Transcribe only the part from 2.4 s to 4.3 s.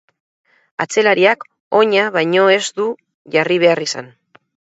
ez du jarri behar izan.